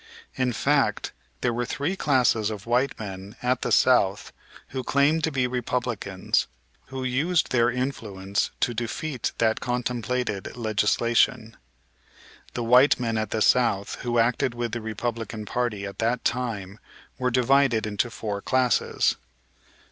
In 0.35 0.51
fact 0.51 1.11
there 1.41 1.53
were 1.53 1.63
three 1.63 1.95
classes 1.95 2.49
of 2.49 2.65
white 2.65 2.99
men 2.99 3.35
at 3.43 3.61
the 3.61 3.71
South 3.71 4.33
who 4.69 4.83
claimed 4.83 5.23
to 5.23 5.31
be 5.31 5.45
Republicans 5.45 6.47
who 6.87 7.03
used 7.03 7.51
their 7.51 7.69
influence 7.69 8.49
to 8.61 8.73
defeat 8.73 9.31
that 9.37 9.59
contemplated 9.59 10.57
legislation. 10.57 11.55
The 12.55 12.63
white 12.63 12.99
men 12.99 13.15
at 13.15 13.29
the 13.29 13.43
South 13.43 13.97
who 14.01 14.17
acted 14.17 14.55
with 14.55 14.71
the 14.71 14.81
Republican 14.81 15.45
party 15.45 15.85
at 15.85 15.99
that 15.99 16.25
time 16.25 16.79
were 17.19 17.29
divided 17.29 17.85
into 17.85 18.09
four 18.09 18.41
classes. 18.41 19.17